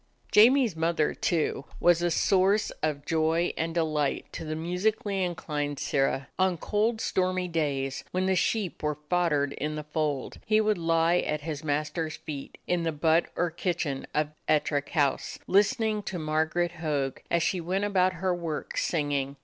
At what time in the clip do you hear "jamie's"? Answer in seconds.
0.31-0.75